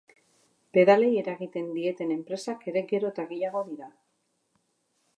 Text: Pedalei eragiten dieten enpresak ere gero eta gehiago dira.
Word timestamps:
Pedalei 0.77 1.09
eragiten 1.23 1.69
dieten 1.77 2.15
enpresak 2.17 2.67
ere 2.73 2.85
gero 2.93 3.15
eta 3.15 3.29
gehiago 3.35 3.67
dira. 3.73 3.95